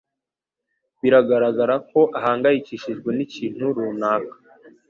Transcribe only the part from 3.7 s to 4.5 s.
runaka.